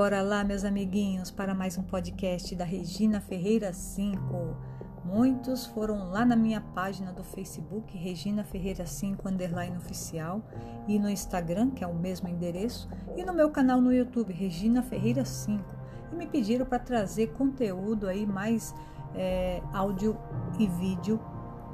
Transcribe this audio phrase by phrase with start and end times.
[0.00, 4.56] Bora lá, meus amiguinhos, para mais um podcast da Regina Ferreira 5.
[5.04, 10.40] Muitos foram lá na minha página do Facebook, Regina Ferreira 5 underline oficial,
[10.88, 14.82] e no Instagram, que é o mesmo endereço, e no meu canal no YouTube, Regina
[14.82, 15.62] Ferreira 5,
[16.10, 18.74] e me pediram para trazer conteúdo aí, mais
[19.14, 20.16] é, áudio
[20.58, 21.20] e vídeo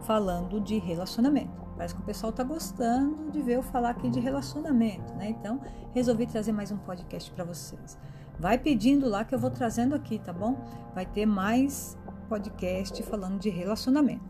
[0.00, 1.65] falando de relacionamento.
[1.76, 5.28] Parece que o pessoal está gostando de ver eu falar aqui de relacionamento, né?
[5.28, 5.60] Então,
[5.92, 7.98] resolvi trazer mais um podcast para vocês.
[8.38, 10.56] Vai pedindo lá que eu vou trazendo aqui, tá bom?
[10.94, 14.24] Vai ter mais podcast falando de relacionamento.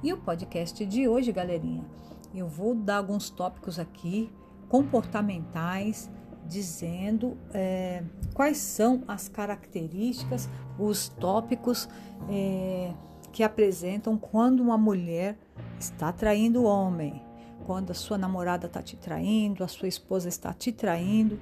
[0.00, 1.84] E o podcast de hoje, galerinha,
[2.32, 4.32] eu vou dar alguns tópicos aqui
[4.68, 6.08] comportamentais,
[6.46, 11.88] dizendo é, quais são as características, os tópicos
[12.30, 12.94] é,
[13.32, 15.36] que apresentam quando uma mulher
[15.78, 17.22] está traindo o homem,
[17.64, 21.38] quando a sua namorada está te traindo, a sua esposa está te traindo.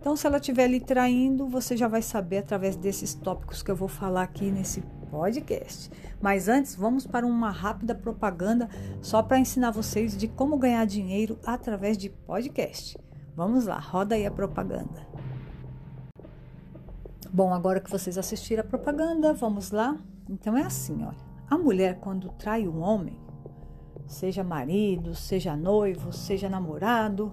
[0.00, 3.76] Então, se ela estiver lhe traindo, você já vai saber através desses tópicos que eu
[3.76, 5.90] vou falar aqui nesse podcast.
[6.20, 8.68] Mas antes, vamos para uma rápida propaganda
[9.02, 12.96] só para ensinar vocês de como ganhar dinheiro através de podcast.
[13.36, 15.06] Vamos lá, roda aí a propaganda.
[17.32, 19.96] Bom, agora que vocês assistiram a propaganda, vamos lá.
[20.28, 21.30] Então é assim, olha.
[21.48, 23.16] A mulher quando trai um homem,
[24.10, 27.32] seja marido, seja noivo, seja namorado,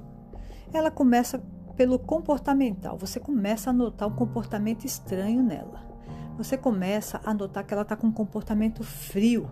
[0.72, 1.42] ela começa
[1.76, 2.98] pelo comportamental.
[2.98, 5.82] Você começa a notar um comportamento estranho nela.
[6.38, 9.50] Você começa a notar que ela está com um comportamento frio.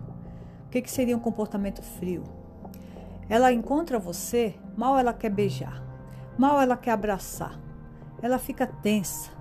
[0.66, 2.22] O que, que seria um comportamento frio?
[3.28, 5.82] Ela encontra você, mal ela quer beijar,
[6.38, 7.58] mal ela quer abraçar,
[8.22, 9.32] ela fica tensa,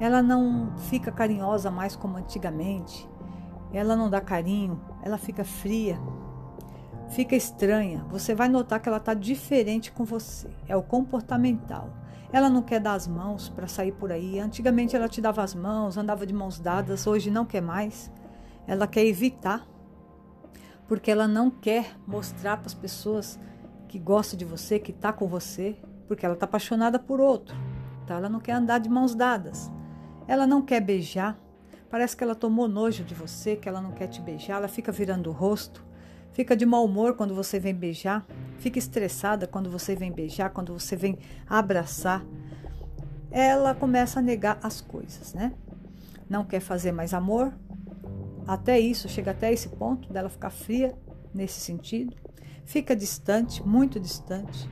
[0.00, 3.08] ela não fica carinhosa mais como antigamente,
[3.72, 5.96] ela não dá carinho, ela fica fria,
[7.08, 8.04] fica estranha.
[8.10, 10.48] Você vai notar que ela está diferente com você.
[10.68, 11.90] É o comportamental.
[12.32, 14.38] Ela não quer dar as mãos para sair por aí.
[14.38, 18.10] Antigamente ela te dava as mãos, andava de mãos dadas, hoje não quer mais.
[18.66, 19.66] Ela quer evitar,
[20.88, 23.38] porque ela não quer mostrar para as pessoas
[23.88, 25.76] que gosta de você, que está com você,
[26.08, 27.56] porque ela está apaixonada por outro.
[28.04, 29.70] Então ela não quer andar de mãos dadas.
[30.26, 31.38] Ela não quer beijar.
[31.88, 34.56] Parece que ela tomou nojo de você, que ela não quer te beijar.
[34.56, 35.85] Ela fica virando o rosto.
[36.36, 38.26] Fica de mau humor quando você vem beijar,
[38.58, 42.22] fica estressada quando você vem beijar, quando você vem abraçar.
[43.30, 45.54] Ela começa a negar as coisas, né?
[46.28, 47.54] Não quer fazer mais amor.
[48.46, 50.94] Até isso, chega até esse ponto dela ficar fria
[51.32, 52.14] nesse sentido.
[52.66, 54.68] Fica distante, muito distante.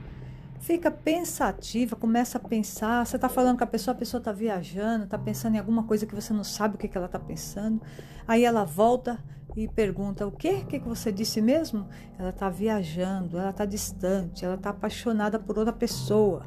[0.61, 3.07] Fica pensativa, começa a pensar.
[3.07, 6.05] Você está falando com a pessoa, a pessoa está viajando, está pensando em alguma coisa
[6.05, 7.81] que você não sabe o que, que ela está pensando.
[8.29, 9.19] Aí ela volta,
[9.57, 10.63] e pergunta: O quê?
[10.63, 11.87] O que você disse mesmo?
[12.19, 16.47] Ela está viajando, ela está distante, ela está apaixonada por outra pessoa.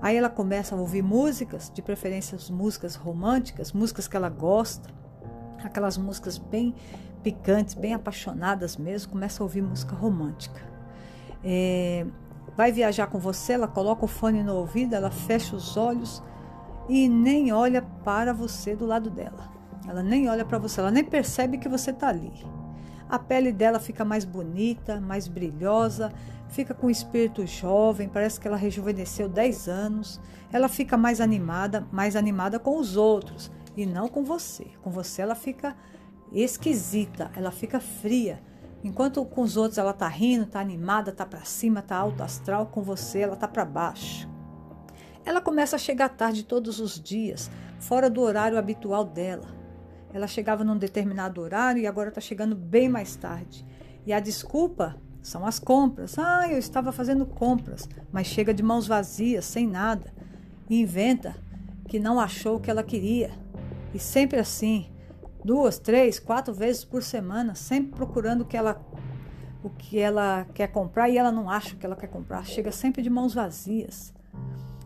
[0.00, 4.90] Aí ela começa a ouvir músicas, de preferência músicas românticas, músicas que ela gosta,
[5.64, 6.74] aquelas músicas bem
[7.22, 10.60] picantes, bem apaixonadas mesmo, começa a ouvir música romântica.
[11.42, 12.06] É,
[12.56, 16.22] vai viajar com você, ela coloca o fone no ouvido, ela fecha os olhos
[16.88, 19.55] e nem olha para você do lado dela.
[19.88, 22.32] Ela nem olha para você, ela nem percebe que você está ali.
[23.08, 26.12] A pele dela fica mais bonita, mais brilhosa,
[26.48, 30.20] fica com espírito jovem, parece que ela rejuvenesceu 10 anos.
[30.52, 34.66] Ela fica mais animada, mais animada com os outros e não com você.
[34.82, 35.76] Com você ela fica
[36.32, 38.42] esquisita, ela fica fria.
[38.82, 42.66] Enquanto com os outros ela tá rindo, tá animada, tá para cima, tá alto astral,
[42.66, 44.28] com você ela tá para baixo.
[45.24, 49.55] Ela começa a chegar tarde todos os dias, fora do horário habitual dela.
[50.16, 53.66] Ela chegava num determinado horário e agora está chegando bem mais tarde.
[54.06, 56.18] E a desculpa são as compras.
[56.18, 60.10] Ah, eu estava fazendo compras, mas chega de mãos vazias, sem nada.
[60.70, 61.36] E inventa
[61.86, 63.30] que não achou o que ela queria.
[63.92, 64.90] E sempre assim,
[65.44, 68.80] duas, três, quatro vezes por semana, sempre procurando o que ela
[69.62, 72.46] o que ela quer comprar e ela não acha o que ela quer comprar.
[72.46, 74.14] Chega sempre de mãos vazias.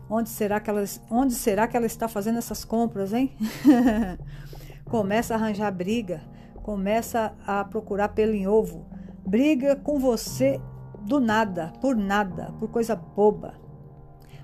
[0.09, 3.31] Onde será que ela, onde será que ela está fazendo essas compras, hein?
[4.91, 6.21] começa a arranjar briga,
[6.61, 8.85] começa a procurar pelo em ovo,
[9.25, 10.59] briga com você
[10.99, 13.53] do nada, por nada, por coisa boba.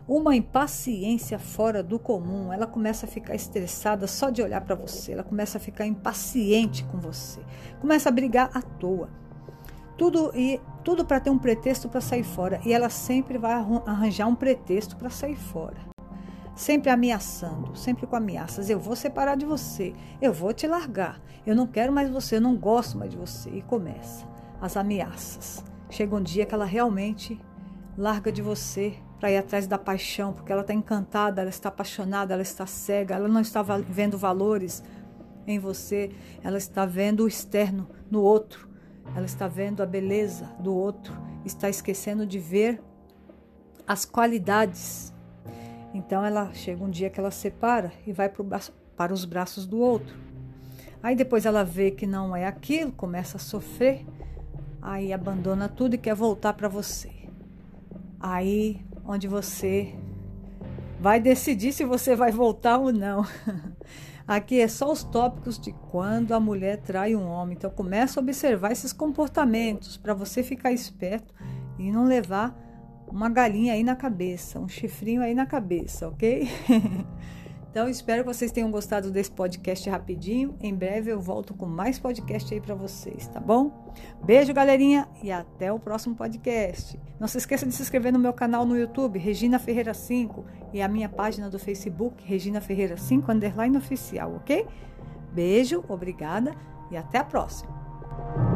[0.07, 5.11] Uma impaciência fora do comum, ela começa a ficar estressada só de olhar para você,
[5.11, 7.41] ela começa a ficar impaciente com você,
[7.81, 9.09] começa a brigar à toa.
[9.97, 13.51] Tudo e tudo para ter um pretexto para sair fora, e ela sempre vai
[13.85, 15.96] arranjar um pretexto para sair fora
[16.57, 18.69] sempre ameaçando, sempre com ameaças.
[18.69, 22.41] Eu vou separar de você, eu vou te largar, eu não quero mais você, eu
[22.41, 23.49] não gosto mais de você.
[23.51, 24.25] E começa
[24.59, 25.63] as ameaças.
[25.89, 27.39] Chega um dia que ela realmente
[27.95, 32.33] larga de você para ir atrás da paixão, porque ela está encantada, ela está apaixonada,
[32.33, 34.83] ela está cega, ela não está vendo valores
[35.45, 36.11] em você,
[36.43, 38.67] ela está vendo o externo no outro,
[39.15, 41.13] ela está vendo a beleza do outro,
[41.45, 42.81] está esquecendo de ver
[43.87, 45.13] as qualidades.
[45.93, 48.29] Então ela chega um dia que ela separa e vai
[48.95, 50.15] para os braços do outro.
[51.01, 54.05] Aí depois ela vê que não é aquilo, começa a sofrer,
[54.81, 57.11] aí abandona tudo e quer voltar para você.
[58.19, 59.95] Aí onde você
[60.99, 63.25] vai decidir se você vai voltar ou não.
[64.27, 67.55] Aqui é só os tópicos de quando a mulher trai um homem.
[67.55, 71.33] Então começa a observar esses comportamentos para você ficar esperto
[71.79, 72.53] e não levar
[73.07, 76.47] uma galinha aí na cabeça, um chifrinho aí na cabeça, ok?
[77.71, 80.55] então espero que vocês tenham gostado desse podcast rapidinho.
[80.61, 83.93] Em breve eu volto com mais podcast aí para vocês, tá bom?
[84.23, 86.99] Beijo, galerinha, e até o próximo podcast.
[87.19, 90.81] Não se esqueça de se inscrever no meu canal no YouTube, Regina Ferreira 5, e
[90.81, 94.67] a minha página do Facebook, Regina Ferreira 5 underline oficial, ok?
[95.33, 96.53] Beijo, obrigada
[96.91, 98.46] e até a próxima.